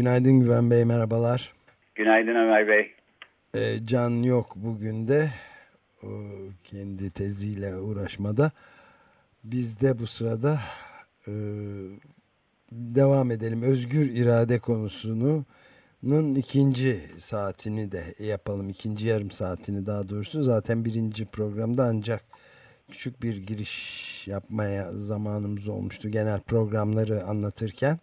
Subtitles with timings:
[0.00, 1.52] Günaydın Güven Bey, merhabalar.
[1.94, 2.92] Günaydın Ömer Bey.
[3.54, 5.30] Ee, Can yok bugün de
[6.02, 6.08] o
[6.64, 8.52] kendi teziyle uğraşmada.
[9.44, 10.60] Biz de bu sırada
[11.26, 11.32] e,
[12.72, 13.62] devam edelim.
[13.62, 15.44] Özgür irade konusunu
[16.02, 18.68] Nun ikinci saatini de yapalım.
[18.68, 20.42] ikinci yarım saatini daha doğrusu.
[20.42, 22.24] Zaten birinci programda ancak
[22.90, 26.08] küçük bir giriş yapmaya zamanımız olmuştu.
[26.08, 27.98] Genel programları anlatırken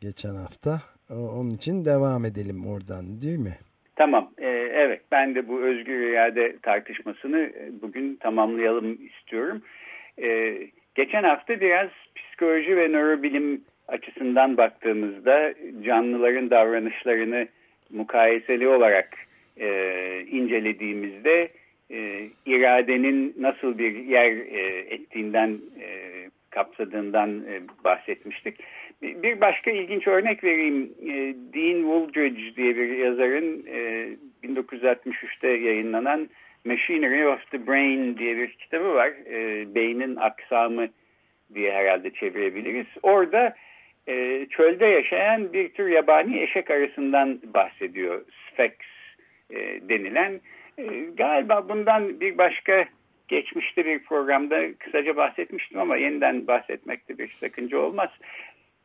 [0.00, 0.82] geçen hafta.
[1.10, 3.58] Onun için devam edelim oradan değil mi?
[3.96, 4.30] Tamam.
[4.38, 9.62] Ee, evet ben de bu özgür irade tartışmasını e, bugün tamamlayalım istiyorum.
[10.22, 10.58] Ee,
[10.94, 17.48] geçen hafta biraz psikoloji ve nörobilim açısından baktığımızda canlıların davranışlarını
[17.90, 19.08] mukayeseli olarak
[19.60, 19.68] e,
[20.30, 21.48] incelediğimizde
[21.90, 26.08] e, iradenin nasıl bir yer e, ettiğinden e,
[26.50, 28.58] kapsadığından e, bahsetmiştik.
[29.02, 30.94] Bir başka ilginç örnek vereyim.
[31.02, 31.12] E,
[31.54, 34.08] Dean Wooldridge diye bir yazarın e,
[34.44, 36.28] 1963'te yayınlanan
[36.64, 39.08] Machinery of the Brain diye bir kitabı var.
[39.08, 40.88] E, beynin aksamı
[41.54, 42.86] diye herhalde çevirebiliriz.
[43.02, 43.54] Orada
[44.08, 48.24] e, çölde yaşayan bir tür yabani eşek arasından bahsediyor.
[48.52, 48.72] Sphex
[49.50, 50.40] e, denilen.
[50.78, 50.84] E,
[51.16, 52.84] galiba bundan bir başka
[53.28, 58.10] geçmişte bir programda kısaca bahsetmiştim ama yeniden bahsetmekte bir sakınca olmaz.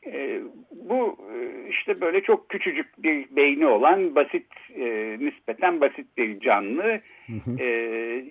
[0.06, 0.40] E,
[0.72, 7.00] bu e, işte böyle çok küçücük bir beyni olan basit, e, nispeten basit bir canlı.
[7.60, 7.68] E,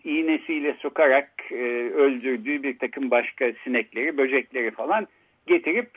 [0.04, 5.06] iğnesiyle sokarak e, öldürdüğü bir takım başka sinekleri, böcekleri falan
[5.46, 5.90] getirip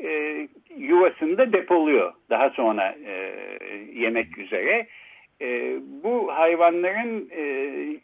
[0.00, 3.32] e, yuvasında depoluyor daha sonra e,
[3.94, 4.86] yemek üzere.
[5.40, 7.42] E, bu hayvanların e,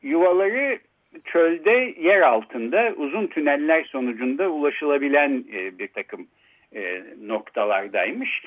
[0.03, 0.79] yuvaları
[1.25, 6.27] çölde yer altında uzun tüneller sonucunda ulaşılabilen e, bir takım
[6.75, 8.43] e, noktalardaymış.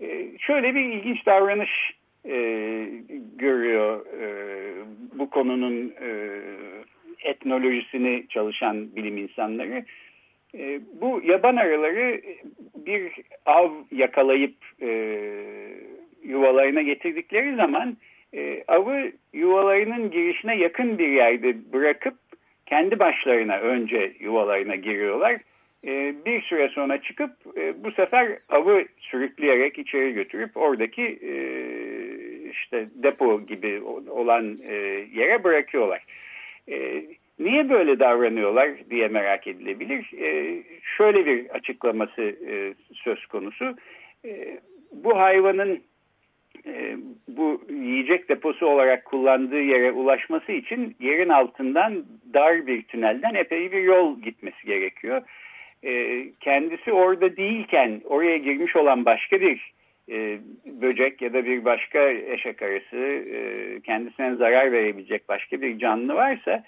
[0.00, 1.92] E, şöyle bir ilginç davranış
[2.28, 2.36] e,
[3.36, 4.28] görüyor e,
[5.18, 6.40] bu konunun e,
[7.24, 9.84] etnolojisini çalışan bilim insanları.
[10.54, 12.20] E, bu yaban arıları
[12.74, 13.12] bir
[13.46, 14.88] av yakalayıp e,
[16.22, 17.96] yuvalarına getirdikleri zaman
[18.34, 22.14] e, avı yuvalarının girişine yakın bir yerde bırakıp
[22.66, 25.36] kendi başlarına önce yuvalarına giriyorlar.
[25.86, 31.32] E, bir süre sonra çıkıp e, bu sefer avı sürükleyerek içeri götürüp oradaki e,
[32.50, 34.74] işte depo gibi olan e,
[35.14, 36.04] yere bırakıyorlar.
[37.38, 40.10] Niye böyle davranıyorlar diye merak edilebilir.
[40.96, 42.36] Şöyle bir açıklaması
[42.92, 43.76] söz konusu.
[44.92, 45.82] Bu hayvanın
[47.28, 52.04] bu yiyecek deposu olarak kullandığı yere ulaşması için yerin altından
[52.34, 55.22] dar bir tünelden epey bir yol gitmesi gerekiyor.
[55.84, 59.72] E, kendisi orada değilken oraya girmiş olan başka bir
[60.10, 60.38] e,
[60.82, 66.64] böcek ya da bir başka eşek arısı e, kendisine zarar verebilecek başka bir canlı varsa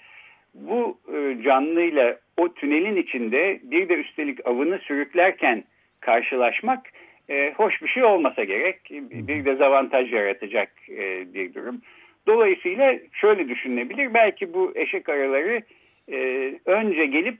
[0.53, 5.63] bu e, canlıyla o tünelin içinde bir de üstelik avını sürüklerken
[5.99, 6.81] karşılaşmak
[7.29, 8.77] e, hoş bir şey olmasa gerek.
[9.11, 11.81] Bir dezavantaj yaratacak e, bir durum.
[12.27, 14.13] Dolayısıyla şöyle düşünülebilir.
[14.13, 15.61] Belki bu eşek araları
[16.11, 16.17] e,
[16.65, 17.37] önce gelip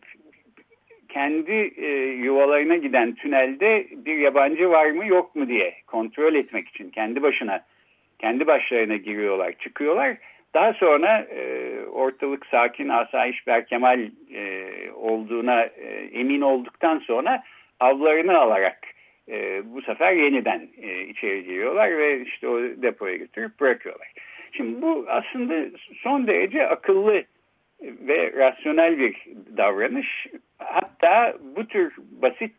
[1.13, 6.89] kendi e, yuvalarına giden tünelde bir yabancı var mı yok mu diye kontrol etmek için
[6.89, 7.63] kendi başına
[8.19, 10.17] kendi başlarına giriyorlar çıkıyorlar
[10.53, 14.65] daha sonra e, ortalık sakin, asayiş, berkemal e,
[14.95, 17.43] olduğuna e, emin olduktan sonra
[17.79, 18.79] avlarını alarak
[19.29, 24.13] e, bu sefer yeniden e, içeri giriyorlar ve işte o depoya götürüp bırakıyorlar.
[24.51, 27.23] Şimdi bu aslında son derece akıllı
[27.81, 29.15] ve rasyonel bir
[29.57, 30.27] davranış.
[31.03, 32.53] Hatta bu tür basit,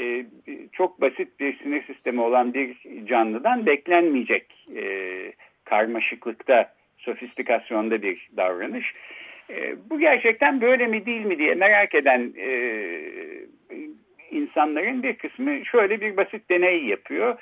[0.00, 0.26] e,
[0.72, 4.82] çok basit bir sinir sistemi olan bir canlıdan beklenmeyecek e,
[5.64, 8.92] karmaşıklıkta sofistikasyonda bir davranış.
[9.50, 12.32] E, bu gerçekten böyle mi değil mi diye merak eden
[14.30, 17.38] insanların bir kısmı şöyle bir basit deney yapıyor.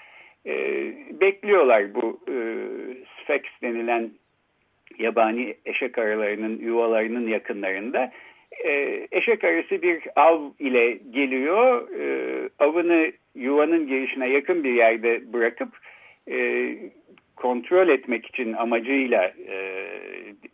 [1.20, 2.34] Bekliyorlar bu e,
[3.22, 4.10] Sphex denilen
[4.98, 8.12] yabani eşek arılarının yuvalarının yakınlarında.
[8.64, 11.88] E, eşek arısı bir av ile geliyor.
[12.00, 15.68] E, avını yuvanın girişine yakın bir yerde bırakıp
[16.30, 16.68] e,
[17.36, 19.84] kontrol etmek için amacıyla e,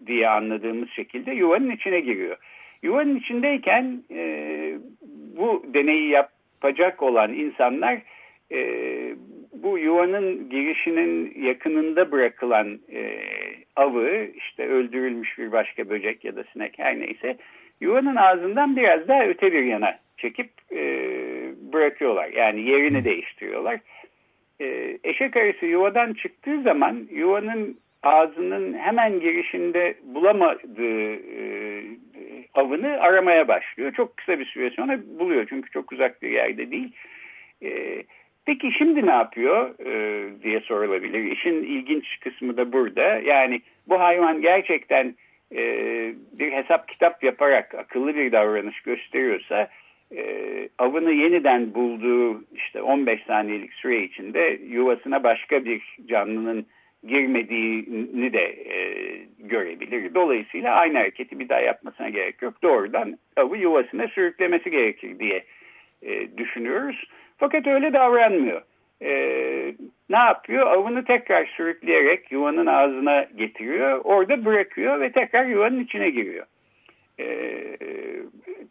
[0.06, 2.36] diye anladığımız şekilde yuvanın içine giriyor.
[2.82, 4.02] Yuvanın içindeyken
[5.36, 7.98] bu deneyi yapacak olan insanlar
[9.52, 12.78] bu yuvanın girişinin yakınında bırakılan
[13.76, 17.36] avı işte öldürülmüş bir başka böcek ya da sinek her neyse
[17.80, 20.80] yuvanın ağzından biraz daha öte bir yana çekip e,
[21.72, 22.28] bırakıyorlar.
[22.28, 23.80] Yani yerini değiştiriyorlar.
[24.60, 31.82] E, eşek arısı yuvadan çıktığı zaman yuvanın ağzının hemen girişinde bulamadığı e,
[32.54, 33.92] avını aramaya başlıyor.
[33.92, 36.92] Çok kısa bir süre sonra buluyor çünkü çok uzak bir yerde değil.
[37.62, 38.02] E,
[38.46, 41.32] peki şimdi ne yapıyor e, diye sorulabilir.
[41.32, 43.18] İşin ilginç kısmı da burada.
[43.18, 45.14] Yani bu hayvan gerçekten
[45.54, 45.62] e,
[46.32, 49.68] bir hesap kitap yaparak akıllı bir davranış gösteriyorsa
[50.16, 50.24] e,
[50.78, 56.66] avını yeniden bulduğu işte 15 saniyelik süre içinde yuvasına başka bir canlının
[57.06, 58.44] girmediğini de
[58.74, 58.80] e,
[59.38, 60.14] görebilir.
[60.14, 62.62] Dolayısıyla aynı hareketi bir daha yapmasına gerek yok.
[62.62, 65.44] Doğrudan avı yuvasına sürüklemesi gerekir diye
[66.02, 67.04] e, düşünüyoruz.
[67.38, 68.62] Fakat öyle davranmıyor.
[69.02, 69.10] E,
[70.10, 70.66] ne yapıyor?
[70.66, 74.00] Avını tekrar sürükleyerek yuvanın ağzına getiriyor.
[74.04, 76.46] Orada bırakıyor ve tekrar yuvanın içine giriyor.
[77.20, 77.26] E,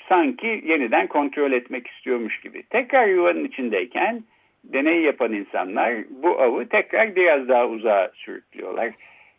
[0.10, 2.64] sanki yeniden kontrol etmek istiyormuş gibi.
[2.64, 4.24] Tekrar yuvanın içindeyken
[4.64, 8.92] deney yapan insanlar bu avı tekrar biraz daha uzağa sürüklüyorlar.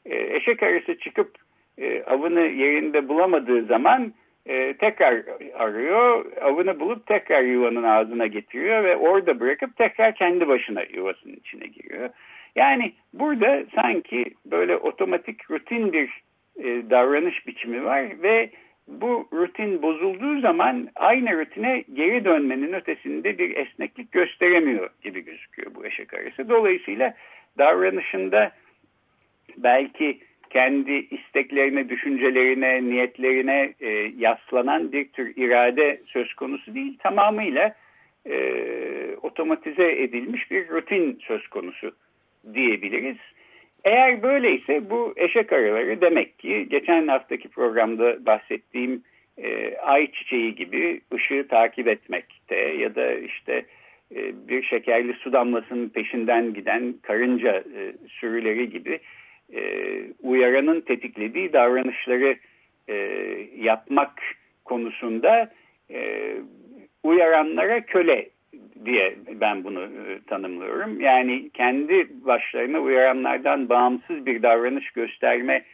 [0.06, 1.30] E, eşek arısı çıkıp
[1.78, 4.12] e, avını yerinde bulamadığı zaman
[4.46, 10.82] e, tekrar arıyor, avını bulup tekrar yuvanın ağzına getiriyor ve orada bırakıp tekrar kendi başına
[10.82, 12.10] yuvasının içine giriyor.
[12.56, 16.22] Yani burada sanki böyle otomatik rutin bir
[16.58, 18.50] e, davranış biçimi var ve
[18.88, 25.86] bu rutin bozulduğu zaman aynı rutine geri dönmenin ötesinde bir esneklik gösteremiyor gibi gözüküyor bu
[25.86, 26.48] eşek arısı.
[26.48, 27.14] Dolayısıyla
[27.58, 28.52] davranışında
[29.56, 30.18] belki
[30.50, 33.88] kendi isteklerine, düşüncelerine, niyetlerine e,
[34.18, 36.98] yaslanan bir tür irade söz konusu değil.
[36.98, 37.74] Tamamıyla
[38.26, 38.36] e,
[39.22, 41.92] otomatize edilmiş bir rutin söz konusu
[42.54, 43.16] diyebiliriz.
[43.84, 49.02] Eğer böyleyse bu eşek arıları demek ki geçen haftaki programda bahsettiğim
[49.38, 53.64] e, ay çiçeği gibi ışığı takip etmekte ya da işte
[54.16, 58.98] e, bir şekerli su damlasının peşinden giden karınca e, sürüleri gibi
[59.54, 59.62] e,
[60.22, 62.36] uyaranın tetiklediği davranışları
[62.88, 62.94] e,
[63.56, 64.12] yapmak
[64.64, 65.50] konusunda
[65.90, 66.32] e,
[67.02, 68.28] uyaranlara köle
[68.84, 71.00] diye ben bunu e, tanımlıyorum.
[71.00, 75.64] Yani kendi başlarına uyaranlardan bağımsız bir davranış gösterme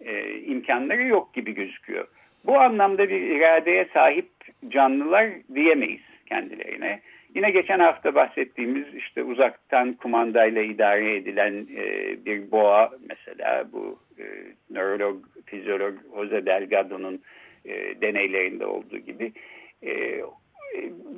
[0.00, 2.06] e, imkanları yok gibi gözüküyor.
[2.46, 4.28] Bu anlamda bir iradeye sahip
[4.68, 7.00] canlılar diyemeyiz kendilerine.
[7.36, 11.84] Yine geçen hafta bahsettiğimiz işte uzaktan kumandayla idare edilen e,
[12.24, 14.24] bir boğa mesela bu e,
[14.70, 17.22] nörolog, fizyolog Jose Delgado'nun
[17.64, 19.32] e, deneylerinde olduğu gibi
[19.82, 20.20] e,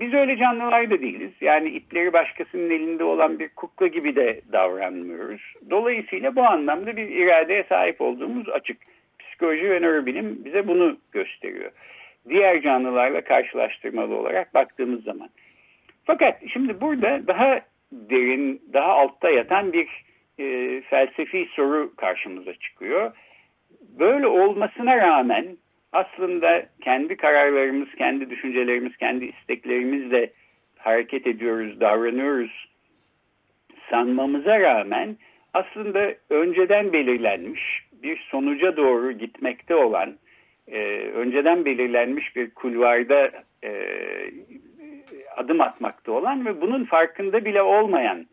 [0.00, 1.32] biz öyle canlılar da değiliz.
[1.40, 5.54] Yani ipleri başkasının elinde olan bir kukla gibi de davranmıyoruz.
[5.70, 8.76] Dolayısıyla bu anlamda bir iradeye sahip olduğumuz açık.
[9.18, 11.70] Psikoloji ve nörobilim bize bunu gösteriyor.
[12.28, 15.28] Diğer canlılarla karşılaştırmalı olarak baktığımız zaman.
[16.08, 17.60] Fakat şimdi burada daha
[17.92, 19.88] derin, daha altta yatan bir
[20.38, 23.12] e, felsefi soru karşımıza çıkıyor.
[23.98, 25.46] Böyle olmasına rağmen
[25.92, 30.32] aslında kendi kararlarımız, kendi düşüncelerimiz, kendi isteklerimizle
[30.78, 32.68] hareket ediyoruz, davranıyoruz
[33.90, 35.16] sanmamıza rağmen
[35.54, 37.62] aslında önceden belirlenmiş
[38.02, 40.16] bir sonuca doğru gitmekte olan,
[40.68, 40.80] e,
[41.14, 43.30] önceden belirlenmiş bir kulvarda
[43.64, 43.70] e,
[45.36, 48.26] adım atmakta olan ve bunun farkında bile olmayan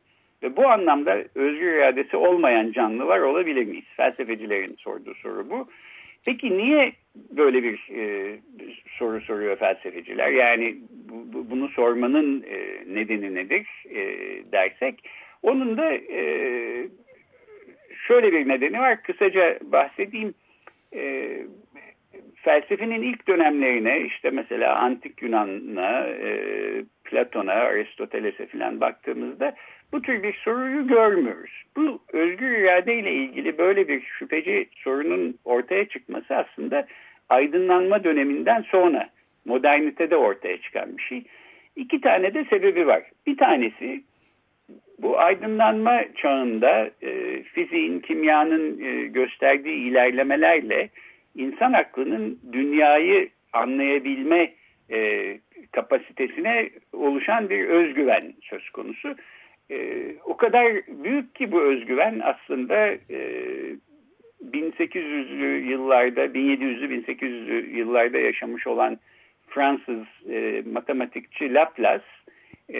[0.44, 3.86] ve bu anlamda özgür iradesi olmayan canlılar olabilir miyiz?
[3.98, 5.68] Felsefecilerin sorduğu soru bu.
[6.26, 8.36] Peki niye böyle bir e,
[8.98, 10.32] soru soruyor felsefeciler?
[10.32, 10.78] Yani
[11.10, 14.02] bu, bunu sormanın e, nedeni nedir e,
[14.52, 15.10] dersek,
[15.44, 16.22] onun da e,
[18.08, 19.04] şöyle bir nedeni var.
[19.04, 20.34] Kısaca bahsedeyim.
[20.94, 21.38] E,
[22.46, 26.32] felsefenin ilk dönemlerine işte mesela Antik Yunan'a, e,
[27.04, 29.56] Platon'a, Aristoteles'e falan baktığımızda
[29.92, 31.64] bu tür bir soruyu görmüyoruz.
[31.78, 36.88] Bu özgür irade ile ilgili böyle bir şüpheci sorunun ortaya çıkması aslında
[37.30, 39.10] aydınlanma döneminden sonra
[39.46, 41.24] modernitede ortaya çıkan bir şey.
[41.76, 43.04] İki tane de sebebi var.
[43.28, 44.04] Bir tanesi
[45.00, 50.90] bu aydınlanma çağında e, fiziğin, kimyanın e, gösterdiği ilerlemelerle
[51.36, 54.54] insan aklının dünyayı anlayabilme
[54.92, 55.40] e,
[55.72, 59.16] kapasitesine oluşan bir özgüven söz konusu.
[59.72, 63.20] E, o kadar büyük ki bu özgüven aslında e,
[64.52, 69.00] 1800'lü yıllarda, 1700'lü 1800'lü yıllarda yaşamış olan
[69.48, 72.06] Fransız e, matematikçi Laplace
[72.74, 72.80] e,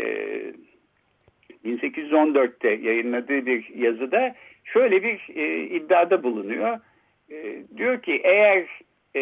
[1.66, 6.80] 1814'te yayınladığı bir yazıda şöyle bir e, iddiada bulunuyor.
[7.32, 8.66] E, diyor ki eğer
[9.16, 9.22] e,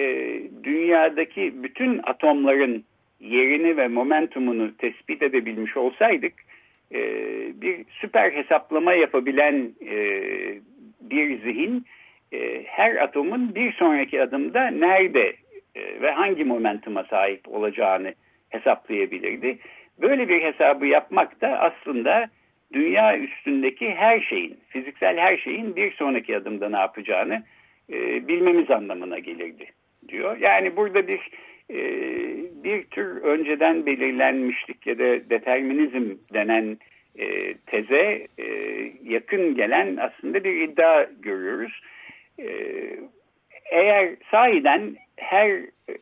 [0.63, 2.83] dünyadaki bütün atomların
[3.19, 6.33] yerini ve momentumunu tespit edebilmiş olsaydık
[6.93, 7.01] e,
[7.61, 9.97] bir süper hesaplama yapabilen e,
[11.01, 11.85] bir zihin
[12.33, 15.33] e, her atomun bir sonraki adımda nerede
[15.75, 18.13] e, ve hangi momentuma sahip olacağını
[18.49, 19.57] hesaplayabilirdi.
[20.01, 22.29] Böyle bir hesabı yapmak da aslında
[22.73, 27.43] dünya üstündeki her şeyin, fiziksel her şeyin bir sonraki adımda ne yapacağını
[27.91, 29.65] e, bilmemiz anlamına gelirdi
[30.07, 30.37] diyor.
[30.37, 31.29] Yani burada bir
[31.69, 31.79] e,
[32.63, 36.77] bir tür önceden belirlenmişlik ya da determinizm denen
[37.15, 38.47] e, teze e,
[39.03, 41.81] yakın gelen aslında bir iddia görüyoruz.
[42.39, 42.47] E,
[43.71, 45.97] eğer sahiden her e,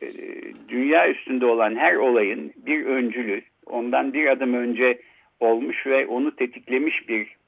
[0.68, 4.98] dünya üstünde olan her olayın bir öncülü, ondan bir adım önce
[5.40, 7.41] olmuş ve onu tetiklemiş bir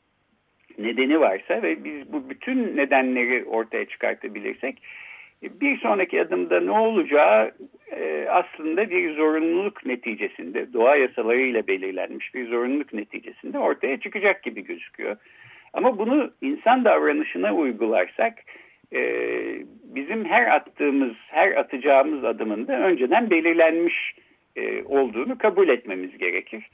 [0.79, 4.83] nedeni varsa ve biz bu bütün nedenleri ortaya çıkartabilirsek
[5.43, 7.53] bir sonraki adımda ne olacağı
[7.93, 15.17] e, aslında bir zorunluluk neticesinde doğa yasalarıyla belirlenmiş bir zorunluluk neticesinde ortaya çıkacak gibi gözüküyor.
[15.73, 18.35] Ama bunu insan davranışına uygularsak
[18.93, 19.01] e,
[19.85, 24.15] bizim her attığımız, her atacağımız adımında önceden belirlenmiş
[24.57, 26.71] e, olduğunu kabul etmemiz gerekir.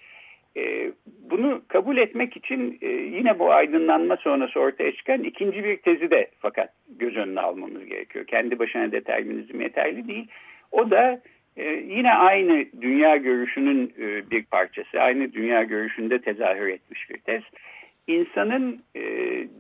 [0.57, 0.93] E,
[1.31, 6.31] bunu kabul etmek için e, yine bu aydınlanma sonrası ortaya çıkan ikinci bir tezi de
[6.39, 8.27] fakat göz önüne almamız gerekiyor.
[8.27, 10.27] Kendi başına determinizm yeterli değil.
[10.73, 11.21] O da
[11.57, 13.93] e, yine aynı dünya görüşünün
[14.31, 17.43] bir parçası, aynı dünya görüşünde tezahür etmiş bir tez.
[18.07, 18.83] İnsanın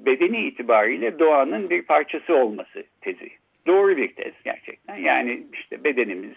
[0.06, 3.30] bedeni itibariyle doğanın bir parçası olması tezi.
[3.66, 4.96] Doğru bir tez gerçekten.
[4.96, 6.36] Yani işte bedenimiz,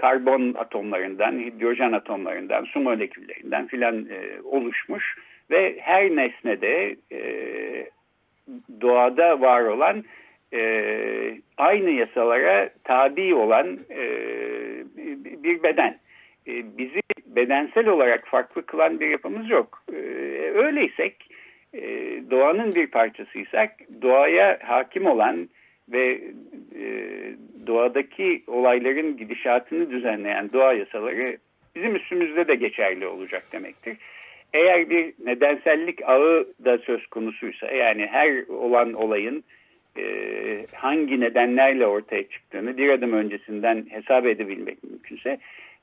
[0.00, 5.16] karbon atomlarından, hidrojen atomlarından, su moleküllerinden filan e, oluşmuş
[5.50, 7.20] ve her nesnede e,
[8.80, 10.04] doğada var olan
[10.52, 10.62] e,
[11.56, 14.02] aynı yasalara tabi olan e,
[15.44, 15.98] bir beden.
[16.46, 19.82] E, bizi bedensel olarak farklı kılan bir yapımız yok.
[19.92, 19.96] E,
[20.54, 21.30] öyleysek
[21.74, 21.80] e,
[22.30, 23.70] doğanın bir parçasıysak
[24.02, 25.48] doğaya hakim olan
[25.92, 26.20] ve
[26.74, 26.84] e,
[27.66, 31.36] doğadaki olayların gidişatını düzenleyen doğa yasaları
[31.76, 33.96] bizim üstümüzde de geçerli olacak demektir.
[34.52, 39.44] Eğer bir nedensellik ağı da söz konusuysa yani her olan olayın
[39.98, 40.04] e,
[40.74, 45.38] hangi nedenlerle ortaya çıktığını bir adım öncesinden hesap edebilmek mümkünse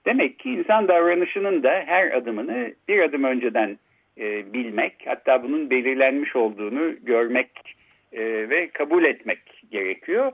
[0.06, 3.78] demek ki insan davranışının da her adımını bir adım önceden
[4.18, 7.77] e, bilmek hatta bunun belirlenmiş olduğunu görmek
[8.12, 9.40] e, ve kabul etmek
[9.72, 10.32] gerekiyor.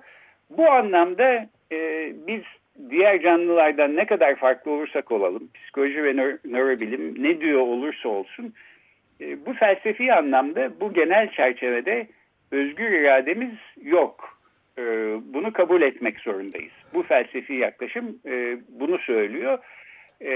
[0.50, 2.42] Bu anlamda e, biz
[2.89, 8.53] diğer canlılardan ne kadar farklı olursak olalım, psikoloji ve nö nörobilim ne diyor olursa olsun,
[9.22, 12.08] e, bu felsefi anlamda bu genel çerçevede
[12.51, 14.38] özgür irademiz yok.
[14.77, 14.84] E,
[15.34, 16.74] bunu kabul etmek zorundayız.
[16.94, 19.58] Bu felsefi yaklaşım e, bunu söylüyor.
[20.22, 20.36] E,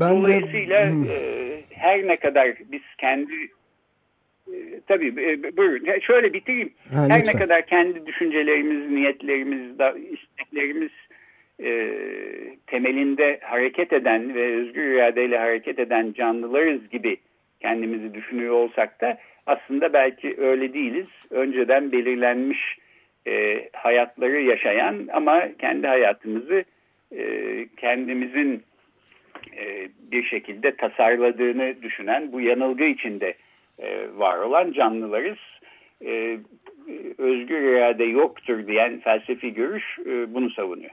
[0.00, 1.12] ben dolayısıyla de...
[1.12, 3.34] e, her ne kadar biz kendi
[4.86, 5.98] tabii e, buyurun.
[6.00, 6.72] Şöyle bitireyim.
[6.90, 7.34] Ha, Her lütfen.
[7.34, 9.70] ne kadar kendi düşüncelerimiz, niyetlerimiz,
[10.12, 10.90] isteklerimiz
[11.62, 11.90] e,
[12.66, 17.16] temelinde hareket eden ve özgür iradeyle hareket eden canlılarız gibi
[17.60, 21.06] kendimizi düşünüyor olsak da aslında belki öyle değiliz.
[21.30, 22.78] Önceden belirlenmiş
[23.26, 26.64] e, hayatları yaşayan ama kendi hayatımızı
[27.16, 27.24] e,
[27.76, 28.62] kendimizin
[29.56, 33.34] e, bir şekilde tasarladığını düşünen bu yanılgı içinde
[33.78, 35.38] e, var olan canlılarız.
[36.04, 36.38] E,
[37.18, 40.90] özgür irade yoktur diyen felsefi görüş e, bunu savunuyor.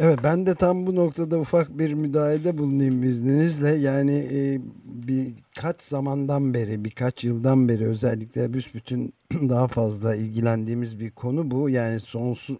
[0.00, 3.68] Evet ben de tam bu noktada ufak bir müdahalede bulunayım izninizle.
[3.68, 4.40] Yani e,
[4.84, 9.12] birkaç zamandan beri, birkaç yıldan beri özellikle büsbütün
[9.48, 11.70] daha fazla ilgilendiğimiz bir konu bu.
[11.70, 12.58] Yani sonsuz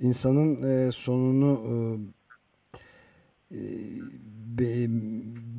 [0.00, 1.60] insanın e, sonunu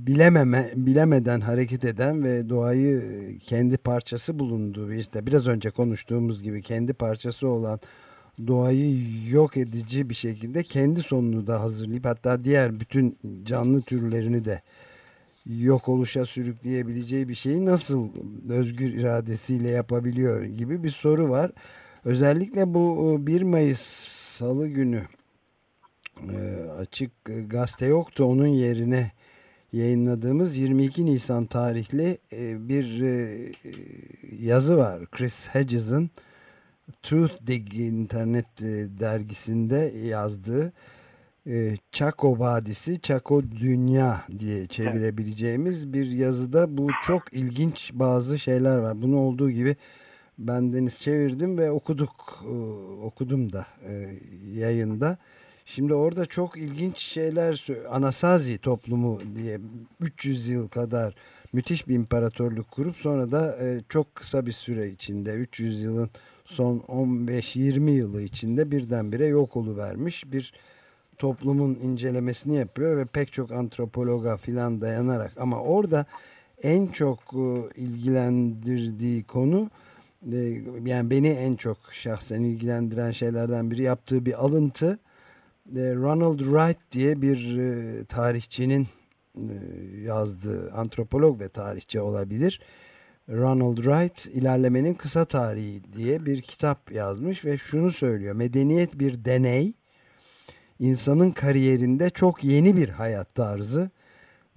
[0.08, 6.94] bilememe, bilemeden hareket eden ve doğayı kendi parçası bulunduğu işte biraz önce konuştuğumuz gibi kendi
[6.94, 7.80] parçası olan
[8.48, 8.98] doğayı
[9.30, 14.62] yok edici bir şekilde kendi sonunu da hazırlayıp hatta diğer bütün canlı türlerini de
[15.46, 18.10] yok oluşa sürükleyebileceği bir şeyi nasıl
[18.50, 21.52] özgür iradesiyle yapabiliyor gibi bir soru var.
[22.06, 23.82] Özellikle bu 1 Mayıs
[24.38, 25.17] Salı günü e,
[26.80, 27.12] açık
[27.48, 28.24] gazete yoktu.
[28.24, 29.12] Onun yerine
[29.74, 33.52] yayınladığımız 22 Nisan tarihli e, bir e,
[34.40, 35.06] yazı var.
[35.12, 36.10] Chris Hedges'ın
[37.04, 40.74] Truth Dig internet e, dergisinde yazdığı
[41.48, 49.02] e, Chaco Vadisi, Chaco Dünya diye çevirebileceğimiz bir yazıda bu çok ilginç bazı şeyler var.
[49.02, 49.76] Bunu olduğu gibi
[50.38, 52.54] ben Deniz çevirdim ve okuduk, e,
[53.06, 54.20] okudum da e,
[54.54, 55.18] yayında.
[55.70, 59.60] Şimdi orada çok ilginç şeyler Anasazi toplumu diye
[60.00, 61.16] 300 yıl kadar
[61.54, 66.10] müthiş bir imparatorluk kurup sonra da e, çok kısa bir süre içinde 300 yılın
[66.46, 70.54] son 15-20 yılı içinde birdenbire yok oluvermiş bir
[71.18, 75.32] toplumun incelemesini yapıyor ve pek çok antropologa filan dayanarak.
[75.38, 76.06] Ama orada
[76.64, 79.70] en çok e, ilgilendirdiği konu
[80.32, 80.38] e,
[80.86, 85.00] yani beni en çok şahsen ilgilendiren şeylerden biri yaptığı bir alıntı
[85.76, 88.88] Ronald Wright diye bir tarihçinin
[90.04, 92.62] yazdığı antropolog ve tarihçi olabilir.
[93.30, 98.36] Ronald Wright ilerlemenin kısa tarihi diye bir kitap yazmış ve şunu söylüyor.
[98.36, 99.74] Medeniyet bir deney
[100.80, 103.90] insanın kariyerinde çok yeni bir hayat tarzı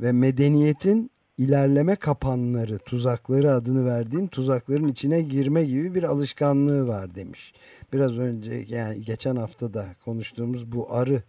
[0.01, 7.53] ve medeniyetin ilerleme kapanları, tuzakları adını verdiğim tuzakların içine girme gibi bir alışkanlığı var demiş.
[7.93, 11.23] Biraz önce yani geçen hafta da konuştuğumuz bu arı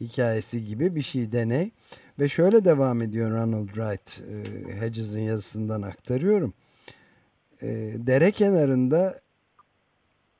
[0.00, 1.70] hikayesi gibi bir şey deney.
[2.18, 6.54] Ve şöyle devam ediyor Ronald Wright, e, Hedges'in yazısından aktarıyorum.
[7.62, 9.20] E, dere kenarında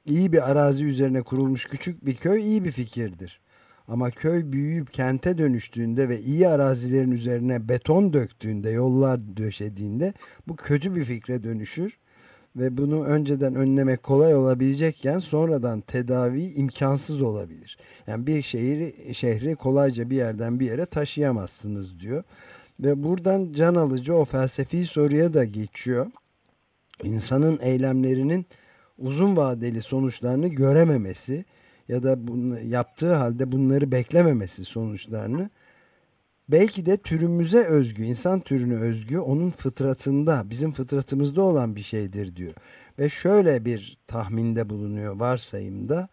[0.06, 3.40] iyi bir arazi üzerine kurulmuş küçük bir köy iyi bir fikirdir.
[3.88, 10.14] Ama köy büyüyüp kente dönüştüğünde ve iyi arazilerin üzerine beton döktüğünde, yollar döşediğinde
[10.48, 11.98] bu kötü bir fikre dönüşür.
[12.56, 17.78] Ve bunu önceden önlemek kolay olabilecekken sonradan tedavi imkansız olabilir.
[18.07, 22.24] Yani bir şehri, şehri kolayca bir yerden bir yere taşıyamazsınız diyor.
[22.81, 26.07] Ve buradan can alıcı o felsefi soruya da geçiyor.
[27.02, 28.46] İnsanın eylemlerinin
[28.98, 31.44] uzun vadeli sonuçlarını görememesi
[31.88, 35.50] ya da bunu yaptığı halde bunları beklememesi sonuçlarını
[36.48, 42.54] belki de türümüze özgü, insan türüne özgü onun fıtratında, bizim fıtratımızda olan bir şeydir diyor.
[42.98, 46.09] Ve şöyle bir tahminde bulunuyor varsayımda,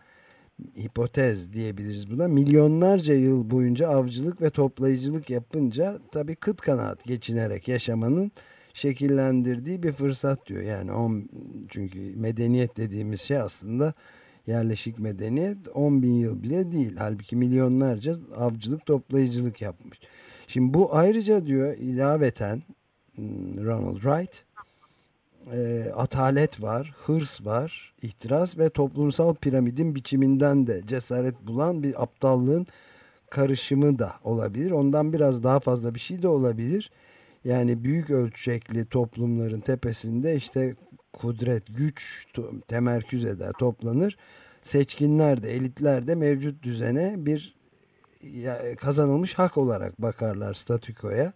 [0.78, 2.28] hipotez diyebiliriz buna.
[2.28, 8.32] Milyonlarca yıl boyunca avcılık ve toplayıcılık yapınca tabii kıt kanaat geçinerek yaşamanın
[8.74, 10.62] şekillendirdiği bir fırsat diyor.
[10.62, 11.30] Yani on,
[11.69, 13.93] çünkü medeniyet dediğimiz şey aslında
[14.48, 16.96] yerleşik medeniyet 10 bin yıl bile değil.
[16.98, 20.00] Halbuki milyonlarca avcılık toplayıcılık yapmış.
[20.54, 22.63] Şimdi bu ayrıca diyor ilaveten
[23.16, 24.44] hmm, Ronald Wright
[25.54, 32.68] e, atalet var, hırs var, ihtiras ve toplumsal piramidin biçiminden de cesaret bulan bir aptallığın
[33.30, 34.72] karışımı da olabilir.
[34.72, 36.92] Ondan biraz daha fazla bir şey de olabilir.
[37.46, 40.76] Yani büyük ölçekli toplumların tepesinde işte
[41.13, 42.28] kudret, güç
[42.68, 44.18] temerküz eder, toplanır.
[44.62, 47.62] Seçkinler de, elitler de mevcut düzene bir
[48.78, 51.34] kazanılmış hak olarak bakarlar statükoya.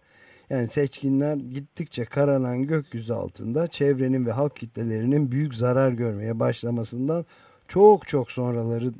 [0.50, 7.24] Yani seçkinler gittikçe karalan gökyüzü altında çevrenin ve halk kitlelerinin büyük zarar görmeye başlamasından
[7.68, 8.92] çok çok sonraları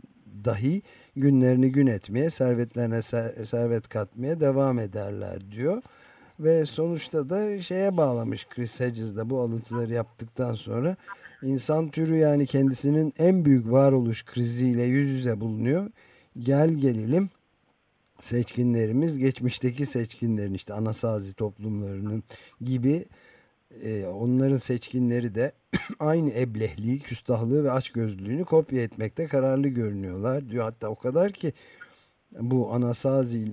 [0.44, 0.82] dahi
[1.16, 3.02] günlerini gün etmeye, servetlerine
[3.46, 5.82] servet katmaya devam ederler diyor.
[6.40, 10.96] Ve sonuçta da şeye bağlamış Chris Hedges de bu alıntıları yaptıktan sonra
[11.42, 15.90] insan türü yani kendisinin en büyük varoluş kriziyle yüz yüze bulunuyor.
[16.38, 17.30] Gel gelelim
[18.20, 22.22] seçkinlerimiz geçmişteki seçkinlerin işte anasazi toplumlarının
[22.60, 23.06] gibi
[23.82, 25.52] e, onların seçkinleri de
[26.00, 30.64] aynı eblehliği, küstahlığı ve açgözlülüğünü kopya etmekte kararlı görünüyorlar diyor.
[30.64, 31.52] Hatta o kadar ki
[32.40, 33.44] bu Anasazi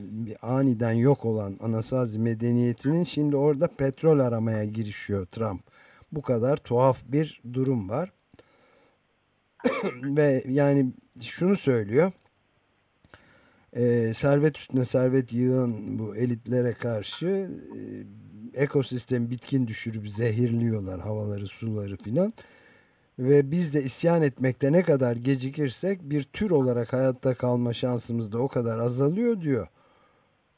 [0.42, 5.62] aniden yok olan Anasazi medeniyetinin şimdi orada petrol aramaya girişiyor Trump.
[6.12, 8.12] Bu kadar tuhaf bir durum var.
[10.04, 12.12] Ve yani şunu söylüyor.
[13.76, 17.50] E, servet üstüne servet yığın bu elitlere karşı
[18.56, 22.34] e, ekosistem bitkin düşürüp zehirliyorlar havaları suları filan
[23.20, 28.38] ve biz de isyan etmekte ne kadar gecikirsek bir tür olarak hayatta kalma şansımız da
[28.40, 29.68] o kadar azalıyor diyor.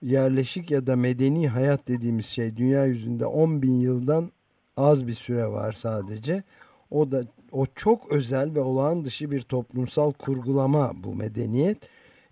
[0.02, 4.32] Yerleşik ya da medeni hayat dediğimiz şey dünya yüzünde 10 bin yıldan
[4.78, 6.44] az bir süre var sadece.
[6.92, 11.78] O da o çok özel ve olağan dışı bir toplumsal kurgulama bu medeniyet.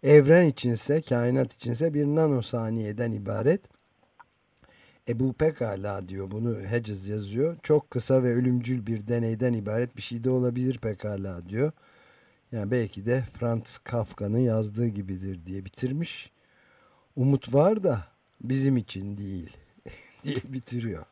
[0.06, 3.62] Evren içinse, kainat içinse bir nanosaniyeden ibaret.
[5.10, 7.58] E bu pekala diyor bunu Hedges yazıyor.
[7.64, 11.72] Çok kısa ve ölümcül bir deneyden ibaret bir şey de olabilir pekala diyor.
[12.52, 16.32] Yani belki de Franz Kafka'nın yazdığı gibidir diye bitirmiş.
[17.16, 18.08] umut var da
[18.42, 19.58] bizim için değil
[20.24, 21.06] diye bitiriyor.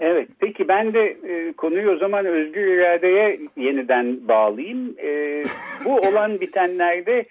[0.00, 4.94] Evet, peki ben de e, konuyu o zaman özgür iradeye yeniden bağlayayım.
[4.98, 5.42] E,
[5.84, 7.24] bu olan bitenlerde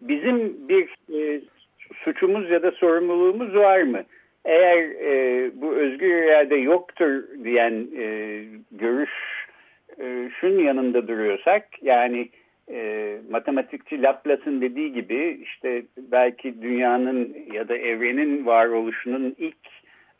[0.00, 1.40] bizim bir e,
[1.94, 4.02] suçumuz ya da sorumluluğumuz var mı?
[4.44, 9.10] Eğer e, bu özgür irade yoktur diyen e, görüş
[10.00, 12.28] e, şunun yanında duruyorsak, yani
[12.70, 19.75] e, matematikçi Laplace'ın dediği gibi işte belki dünyanın ya da evrenin varoluşunun ilk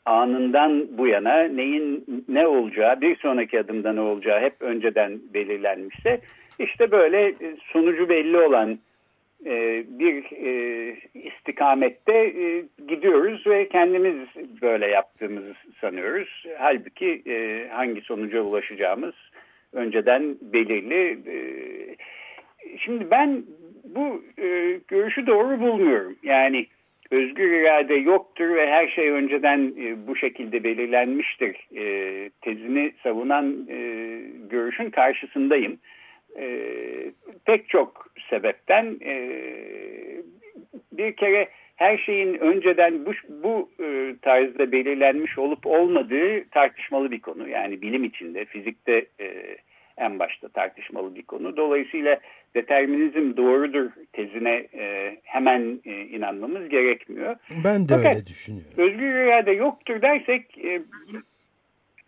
[0.06, 6.20] anından bu yana neyin ne olacağı, bir sonraki adımda ne olacağı hep önceden belirlenmişse
[6.58, 7.34] işte böyle
[7.72, 8.78] sonucu belli olan
[9.46, 14.16] e, bir e, istikamette e, gidiyoruz ve kendimiz
[14.62, 16.44] böyle yaptığımızı sanıyoruz.
[16.58, 19.14] Halbuki e, hangi sonuca ulaşacağımız
[19.72, 21.18] önceden belirli.
[21.30, 21.36] E,
[22.78, 23.42] şimdi ben
[23.84, 26.16] bu e, görüşü doğru bulmuyorum.
[26.22, 26.66] Yani
[27.10, 33.78] özgür irade yoktur ve her şey önceden e, bu şekilde belirlenmiştir e, tezini savunan e,
[34.50, 35.78] görüşün karşısındayım.
[36.38, 36.48] E,
[37.44, 39.30] pek çok sebepten e,
[40.92, 47.48] bir kere her şeyin önceden bu, bu e, tarzda belirlenmiş olup olmadığı tartışmalı bir konu.
[47.48, 49.56] Yani bilim içinde, fizikte e,
[49.98, 51.56] en başta tartışmalı bir konu.
[51.56, 52.20] Dolayısıyla
[52.54, 57.36] determinizm doğrudur tezine e, hemen e, inanmamız gerekmiyor.
[57.64, 58.72] Ben de Fakat, öyle düşünüyorum.
[58.76, 60.82] Özgür irade yoktur dersek e,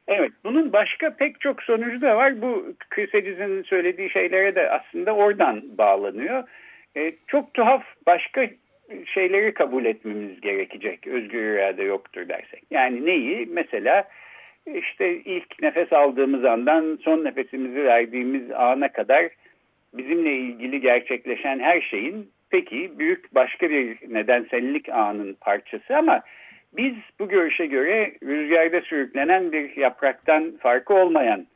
[0.09, 2.42] evet bunun başka pek çok sonucu da var.
[2.42, 6.44] Bu Edison'ın söylediği şeylere de aslında oradan bağlanıyor.
[6.96, 8.51] E, çok tuhaf başka
[9.07, 12.62] şeyleri kabul etmemiz gerekecek özgür irade yoktur dersek.
[12.70, 13.46] Yani neyi?
[13.46, 14.05] Mesela
[14.75, 19.29] işte ilk nefes aldığımız andan son nefesimizi verdiğimiz ana kadar
[19.93, 26.23] bizimle ilgili gerçekleşen her şeyin peki büyük başka bir nedensellik anın parçası ama
[26.73, 31.47] biz bu görüşe göre rüzgarda sürüklenen bir yapraktan farkı olmayan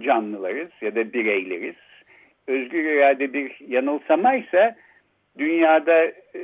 [0.00, 1.76] canlılarız ya da bireyleriz.
[2.46, 4.76] Özgür irade bir yanılsamaysa
[5.38, 6.40] dünyada e,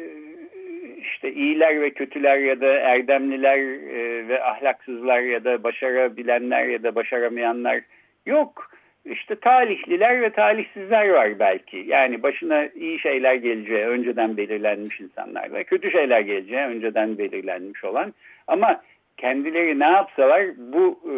[0.97, 6.95] işte iyiler ve kötüler ya da erdemliler e, ve ahlaksızlar ya da başarabilenler ya da
[6.95, 7.81] başaramayanlar
[8.27, 8.71] yok.
[9.05, 11.85] İşte talihliler ve talihsizler var belki.
[11.87, 18.15] Yani başına iyi şeyler geleceği önceden belirlenmiş insanlar ve kötü şeyler geleceği önceden belirlenmiş olan.
[18.47, 18.83] Ama
[19.17, 21.17] kendileri ne yapsalar bu e,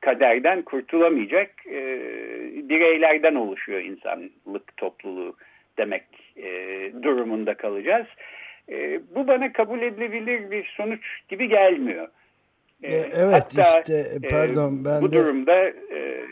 [0.00, 1.80] kaderden kurtulamayacak e,
[2.68, 5.36] bireylerden oluşuyor insanlık topluluğu
[5.78, 6.04] demek
[6.36, 6.46] e,
[7.02, 8.06] durumunda kalacağız.
[8.68, 12.08] E, bu bana kabul edilebilir bir sonuç gibi gelmiyor.
[12.82, 15.16] E, evet Hatta, işte e, pardon ben bu de...
[15.16, 16.26] durumda e,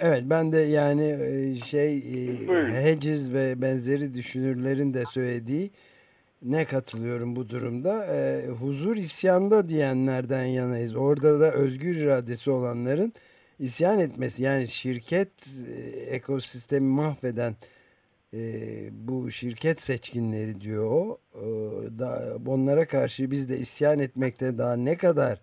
[0.00, 5.70] Evet ben de yani e, şey e, Hedges ve benzeri düşünürlerin de söylediği
[6.42, 8.06] ne katılıyorum bu durumda.
[8.06, 10.96] E, huzur isyanda diyenlerden yanayız.
[10.96, 13.12] Orada da özgür iradesi olanların
[13.58, 15.30] isyan etmesi yani şirket
[16.10, 17.54] ekosistemi mahveden
[18.34, 18.38] e,
[18.92, 21.18] bu şirket seçkinleri diyor o.
[21.34, 21.40] E,
[21.98, 25.40] da, onlara karşı biz de isyan etmekte daha ne kadar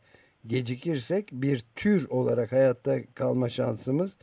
[0.47, 4.17] gecikirsek bir tür olarak hayatta kalma şansımız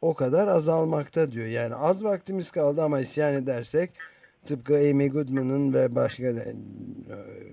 [0.00, 1.46] o kadar azalmakta diyor.
[1.46, 3.90] Yani az vaktimiz kaldı ama isyan edersek
[4.46, 6.54] tıpkı Amy Goodman'ın ve başka e,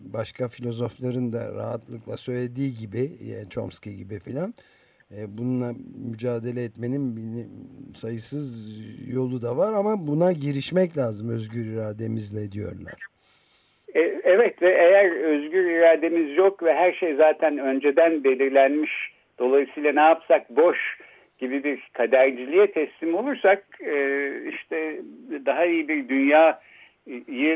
[0.02, 4.54] başka filozofların da rahatlıkla söylediği gibi yani Chomsky gibi filan
[5.12, 5.74] bununla
[6.12, 7.16] mücadele etmenin
[7.96, 8.72] sayısız
[9.14, 13.02] yolu da var ama buna girişmek lazım özgür irademizle diyorlar.
[13.96, 18.92] E, evet ve eğer özgür irademiz yok ve her şey zaten önceden belirlenmiş
[19.40, 20.78] dolayısıyla ne yapsak boş
[21.38, 25.02] gibi bir kaderciliğe teslim olursak e, işte
[25.46, 26.60] daha iyi bir dünya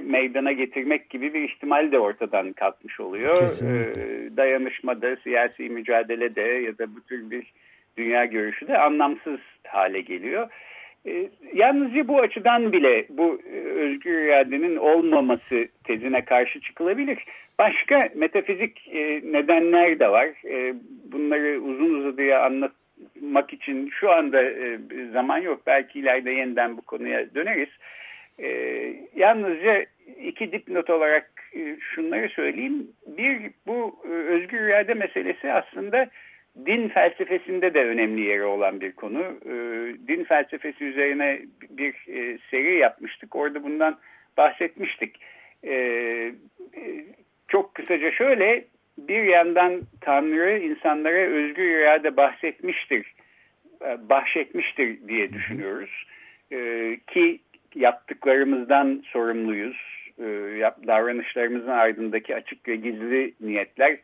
[0.03, 3.37] meydana getirmek gibi bir ihtimal de ortadan kalkmış oluyor.
[3.39, 4.01] Kesinlikle.
[4.01, 7.53] Ee, dayanışmada, siyasi mücadelede ya da bu tür bir
[7.97, 10.49] dünya görüşü de anlamsız hale geliyor.
[11.07, 17.17] Ee, yalnızca bu açıdan bile bu e, özgür iradenin olmaması tezine karşı çıkılabilir.
[17.59, 20.27] Başka metafizik e, nedenler de var.
[20.45, 20.73] E,
[21.11, 24.43] bunları uzun uzadıya anlatmak için şu anda
[25.13, 25.61] zaman yok.
[25.67, 27.69] Belki ileride yeniden bu konuya döneriz.
[28.41, 28.49] E,
[29.15, 29.85] yalnızca
[30.23, 32.87] iki dipnot olarak e, şunları söyleyeyim.
[33.07, 36.09] Bir, bu e, özgür irade meselesi aslında
[36.65, 39.23] din felsefesinde de önemli yeri olan bir konu.
[39.45, 39.53] E,
[40.07, 43.35] din felsefesi üzerine bir e, seri yapmıştık.
[43.35, 43.99] Orada bundan
[44.37, 45.19] bahsetmiştik.
[45.63, 46.33] E, e,
[47.47, 48.65] çok kısaca şöyle,
[48.97, 53.13] bir yandan Tanrı insanlara özgür irade bahsetmiştir,
[53.81, 56.05] e, bahşetmiştir diye düşünüyoruz.
[56.51, 56.57] E,
[57.07, 57.39] ki
[57.75, 59.77] yaptıklarımızdan sorumluyuz.
[60.19, 60.25] E,
[60.87, 63.97] davranışlarımızın ardındaki açık ve gizli niyetler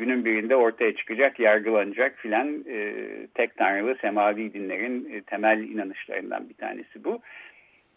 [0.00, 2.94] günün birinde ortaya çıkacak, yargılanacak filan e,
[3.34, 7.20] tek tanrılı semavi dinlerin e, temel inanışlarından bir tanesi bu.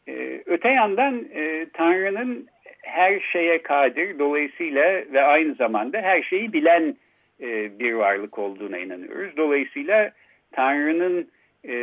[0.08, 1.26] E, öte yandan
[1.74, 2.48] Tanrı'nın
[2.82, 4.84] her şeye kadir, dolayısıyla
[5.14, 6.96] ve aynı zamanda her şeyi bilen
[7.80, 9.38] bir varlık olduğuna inanıyoruz.
[9.38, 10.12] Dolayısıyla
[10.52, 11.28] Tanrı'nın
[11.68, 11.74] e,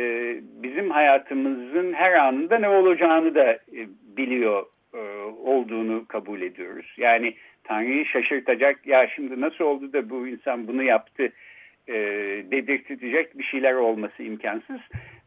[0.63, 4.97] bizim hayatımızın her anında ne olacağını da e, biliyor e,
[5.43, 6.93] olduğunu kabul ediyoruz.
[6.97, 11.31] Yani Tanrı'yı şaşırtacak ya şimdi nasıl oldu da bu insan bunu yaptı
[11.87, 11.93] e,
[12.51, 14.81] dedirtecek bir şeyler olması imkansız.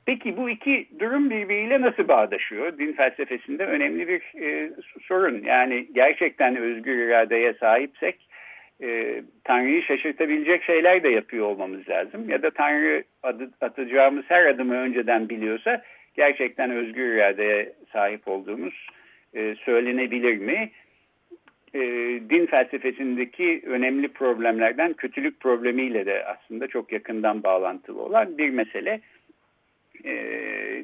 [0.07, 2.79] Peki bu iki durum birbiriyle nasıl bağdaşıyor?
[2.79, 4.71] Din felsefesinde önemli bir e,
[5.03, 5.43] sorun.
[5.45, 8.29] Yani gerçekten özgür iradeye sahipsek
[8.83, 12.29] e, Tanrı'yı şaşırtabilecek şeyler de yapıyor olmamız lazım.
[12.29, 15.83] Ya da Tanrı adı, atacağımız her adımı önceden biliyorsa
[16.15, 18.87] gerçekten özgür iradeye sahip olduğumuz
[19.35, 20.71] e, söylenebilir mi?
[21.75, 21.81] E,
[22.31, 29.01] din felsefesindeki önemli problemlerden kötülük problemiyle de aslında çok yakından bağlantılı olan bir mesele.
[30.05, 30.13] E,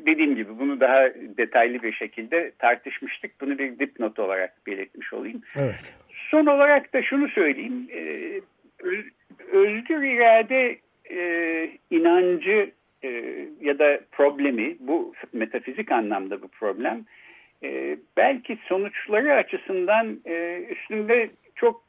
[0.07, 3.41] dediğim gibi bunu daha detaylı bir şekilde tartışmıştık.
[3.41, 5.43] Bunu bir dipnot olarak belirtmiş olayım.
[5.57, 5.95] Evet.
[6.31, 7.89] Son olarak da şunu söyleyeyim.
[7.95, 8.31] E,
[9.53, 10.79] özgür irade
[11.11, 12.71] e, inancı
[13.05, 17.05] e, ya da problemi, bu metafizik anlamda bu problem,
[17.63, 21.85] e, belki sonuçları açısından e, üstünde çok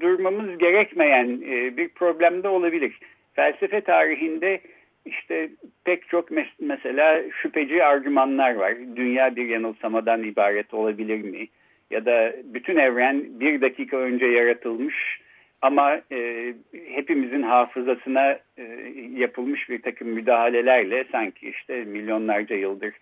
[0.00, 1.40] durmamız gerekmeyen
[1.76, 2.98] bir problemde olabilir.
[3.34, 4.60] Felsefe tarihinde
[5.06, 5.50] işte
[5.84, 8.74] pek çok mes mesela şüpheci argümanlar var.
[8.96, 11.48] Dünya bir yanılsamadan ibaret olabilir mi?
[11.94, 15.20] Ya da bütün evren bir dakika önce yaratılmış
[15.62, 16.52] ama e,
[16.88, 22.94] hepimizin hafızasına e, yapılmış bir takım müdahalelerle sanki işte milyonlarca yıldır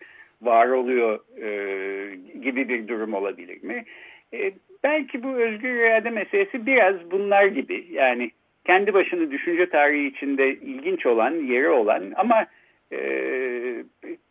[0.43, 1.49] var oluyor e,
[2.43, 3.85] gibi bir durum olabilir mi?
[4.35, 4.53] E,
[4.85, 7.87] belki bu özgür irade meselesi biraz bunlar gibi.
[7.91, 8.31] Yani
[8.65, 12.47] kendi başını düşünce tarihi içinde ilginç olan, yeri olan ama
[12.93, 12.99] e,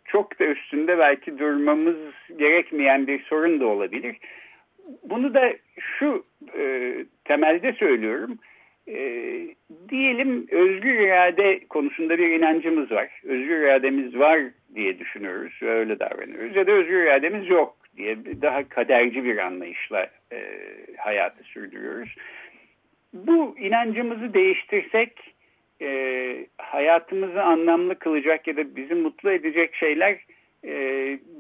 [0.06, 1.98] çok da üstünde belki durmamız
[2.38, 4.16] gerekmeyen bir sorun da olabilir.
[5.04, 6.26] Bunu da şu
[6.58, 6.94] e,
[7.26, 8.38] temelde söylüyorum.
[8.88, 8.98] E,
[9.90, 13.22] diyelim özgür irade konusunda bir inancımız var.
[13.24, 14.40] Özgür irademiz var
[14.76, 16.56] diye düşünüyoruz ve öyle davranıyoruz.
[16.56, 20.40] Ya da özgür irademiz yok diye daha kaderci bir anlayışla e,
[20.98, 22.16] hayatı sürdürüyoruz.
[23.14, 25.36] Bu inancımızı değiştirsek
[25.82, 30.26] e, hayatımızı anlamlı kılacak ya da bizi mutlu edecek şeyler
[30.66, 30.74] e,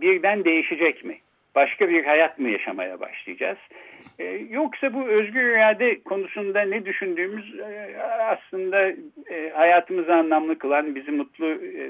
[0.01, 1.17] birden değişecek mi?
[1.55, 3.57] Başka bir hayat mı yaşamaya başlayacağız?
[4.19, 8.89] E, yoksa bu özgür irade konusunda ne düşündüğümüz e, aslında
[9.31, 11.85] e, hayatımızı anlamlı kılan, bizi mutlu e,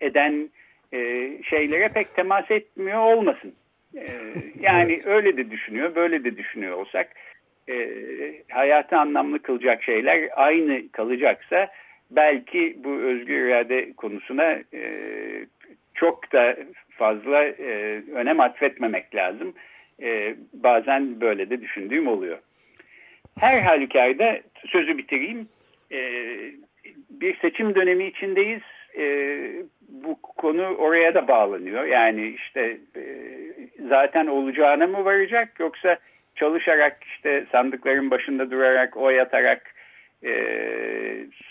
[0.00, 0.50] eden
[0.92, 3.54] e, şeylere pek temas etmiyor olmasın.
[3.94, 4.06] E,
[4.60, 5.06] yani evet.
[5.06, 7.08] öyle de düşünüyor, böyle de düşünüyor olsak
[7.68, 7.88] e,
[8.50, 11.68] hayatı anlamlı kılacak şeyler aynı kalacaksa
[12.10, 14.90] belki bu özgür irade konusuna e,
[15.94, 16.56] çok da
[17.00, 19.54] fazla e, önem atfetmemek lazım.
[20.02, 22.38] E, bazen böyle de düşündüğüm oluyor.
[23.40, 25.48] Her halükarda sözü bitireyim.
[25.92, 26.00] E,
[27.10, 28.62] bir seçim dönemi içindeyiz.
[28.98, 29.04] E,
[29.88, 31.84] bu konu oraya da bağlanıyor.
[31.84, 33.04] Yani işte e,
[33.88, 35.96] zaten olacağına mı varacak yoksa
[36.34, 39.69] çalışarak işte sandıkların başında durarak oy atarak
[40.24, 40.32] e,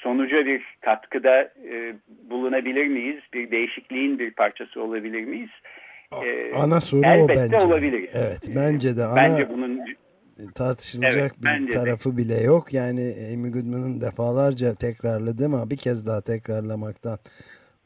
[0.03, 1.93] sonuca bir katkıda e,
[2.29, 3.19] bulunabilir miyiz?
[3.33, 5.49] Bir değişikliğin bir parçası olabilir miyiz?
[6.25, 7.57] E, ana soru elbette o bence.
[7.57, 8.09] olabilir.
[8.13, 9.03] Evet bence de.
[9.03, 9.79] Ana, bence bunun
[10.55, 12.17] tartışılacak evet, bir tarafı de.
[12.17, 12.73] bile yok.
[12.73, 17.19] Yani Amy Goodman'ın defalarca tekrarladı ama bir kez daha tekrarlamaktan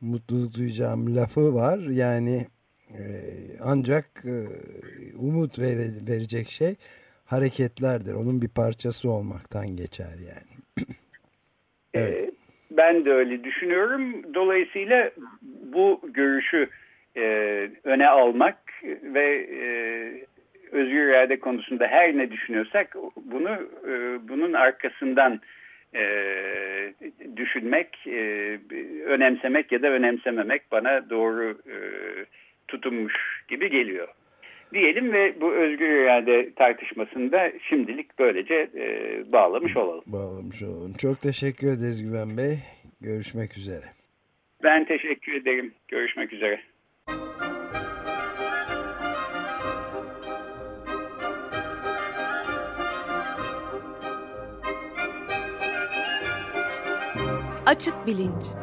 [0.02, 1.80] mutluluk duyacağım lafı var.
[1.80, 2.48] Yani
[3.00, 4.48] ee, ancak e,
[5.18, 6.76] umut verecek şey
[7.26, 8.14] hareketlerdir.
[8.14, 10.63] Onun bir parçası olmaktan geçer yani.
[11.94, 12.34] Evet.
[12.72, 14.34] Ben de öyle düşünüyorum.
[14.34, 16.70] Dolayısıyla bu görüşü
[17.18, 17.22] e,
[17.84, 18.58] öne almak
[19.04, 19.66] ve e,
[20.72, 23.50] özgür irade konusunda her ne düşünüyorsak bunu
[23.88, 25.42] e, bunun arkasından
[25.96, 26.04] e,
[27.36, 28.60] düşünmek, e,
[29.06, 31.76] önemsemek ya da önemsememek bana doğru e,
[32.68, 34.08] tutunmuş gibi geliyor.
[34.74, 38.86] Diyelim ve bu özgür irade tartışmasında şimdilik böylece e,
[39.32, 40.04] bağlamış olalım.
[40.08, 40.94] Bağlamış olalım.
[40.94, 42.58] Çok teşekkür ederiz Güven Bey.
[43.02, 43.86] Görüşmek üzere.
[44.64, 45.74] Ben teşekkür ederim.
[45.88, 46.62] Görüşmek üzere.
[57.66, 58.63] Açık Bilinç